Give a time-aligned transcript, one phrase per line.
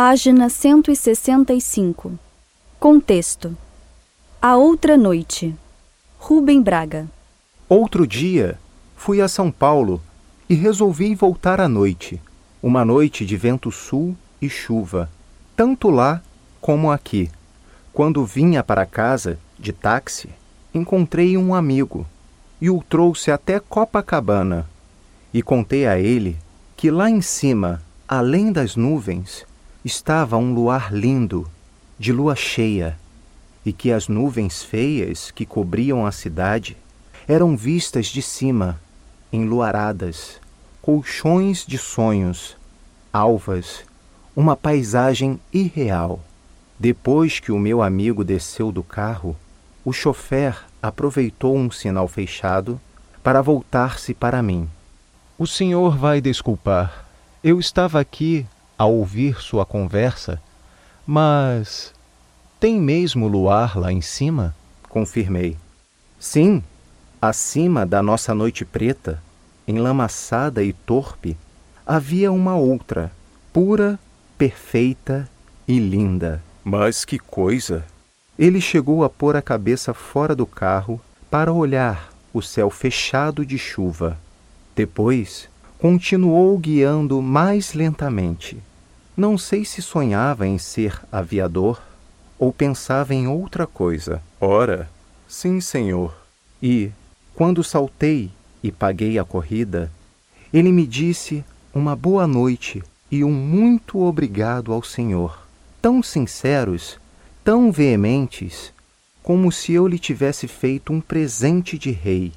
[0.00, 2.16] Página 165.
[2.78, 3.56] Contexto.
[4.40, 5.52] A outra noite.
[6.20, 7.08] Rubem Braga.
[7.68, 8.60] Outro dia,
[8.96, 10.00] fui a São Paulo
[10.48, 12.22] e resolvi voltar à noite.
[12.62, 15.10] Uma noite de vento sul e chuva,
[15.56, 16.22] tanto lá
[16.60, 17.28] como aqui.
[17.92, 20.30] Quando vinha para casa, de táxi,
[20.72, 22.06] encontrei um amigo
[22.60, 24.64] e o trouxe até Copacabana.
[25.34, 26.36] E contei a ele
[26.76, 29.44] que lá em cima, além das nuvens,
[29.88, 31.50] estava um luar lindo,
[31.98, 32.98] de lua cheia,
[33.64, 36.76] e que as nuvens feias que cobriam a cidade
[37.26, 38.78] eram vistas de cima,
[39.32, 40.40] enluaradas,
[40.82, 42.54] colchões de sonhos,
[43.10, 43.82] alvas,
[44.36, 46.20] uma paisagem irreal.
[46.78, 49.34] Depois que o meu amigo desceu do carro,
[49.84, 52.78] o chofer aproveitou um sinal fechado
[53.22, 54.68] para voltar-se para mim.
[55.38, 57.06] O senhor vai desculpar.
[57.42, 58.46] Eu estava aqui
[58.78, 60.40] a ouvir sua conversa,
[61.04, 61.92] mas
[62.60, 64.54] tem mesmo luar lá em cima?
[64.88, 65.56] Confirmei.
[66.18, 66.62] Sim,
[67.20, 69.22] acima da nossa noite preta,
[69.66, 71.36] enlamaçada e torpe,
[71.86, 73.10] havia uma outra,
[73.52, 73.98] pura,
[74.36, 75.28] perfeita
[75.66, 76.42] e linda.
[76.64, 77.84] Mas que coisa!
[78.38, 83.58] Ele chegou a pôr a cabeça fora do carro para olhar o céu fechado de
[83.58, 84.16] chuva.
[84.76, 88.62] Depois, continuou guiando mais lentamente.
[89.18, 91.82] Não sei se sonhava em ser aviador
[92.38, 94.22] ou pensava em outra coisa.
[94.40, 94.88] Ora,
[95.26, 96.14] sim, senhor.
[96.62, 96.92] E,
[97.34, 98.30] quando saltei
[98.62, 99.90] e paguei a corrida,
[100.54, 102.80] ele me disse uma boa noite
[103.10, 105.48] e um muito obrigado ao senhor,
[105.82, 106.96] tão sinceros,
[107.42, 108.72] tão veementes,
[109.20, 112.32] como se eu lhe tivesse feito um presente de rei.